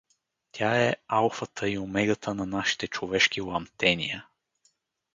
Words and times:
Тя 0.51 0.77
е 0.77 0.95
алфата 1.07 1.69
и 1.69 1.77
омегата 1.79 2.33
на 2.33 2.45
нашите 2.45 2.87
човешки 2.87 3.41
ламтения. 3.41 4.25